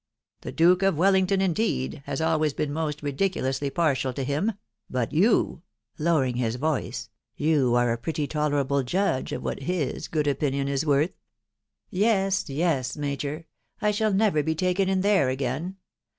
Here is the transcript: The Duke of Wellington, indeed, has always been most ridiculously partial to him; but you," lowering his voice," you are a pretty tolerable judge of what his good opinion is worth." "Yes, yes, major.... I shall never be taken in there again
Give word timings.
The 0.41 0.51
Duke 0.51 0.81
of 0.81 0.97
Wellington, 0.97 1.41
indeed, 1.41 2.01
has 2.07 2.21
always 2.21 2.53
been 2.53 2.73
most 2.73 3.03
ridiculously 3.03 3.69
partial 3.69 4.13
to 4.13 4.23
him; 4.23 4.53
but 4.89 5.13
you," 5.13 5.61
lowering 5.99 6.37
his 6.37 6.55
voice," 6.55 7.11
you 7.37 7.75
are 7.75 7.93
a 7.93 7.99
pretty 7.99 8.25
tolerable 8.25 8.81
judge 8.81 9.31
of 9.31 9.43
what 9.43 9.61
his 9.61 10.07
good 10.07 10.25
opinion 10.25 10.67
is 10.67 10.87
worth." 10.87 11.13
"Yes, 11.91 12.49
yes, 12.49 12.97
major.... 12.97 13.45
I 13.79 13.91
shall 13.91 14.11
never 14.11 14.41
be 14.41 14.55
taken 14.55 14.89
in 14.89 15.01
there 15.01 15.29
again 15.29 15.75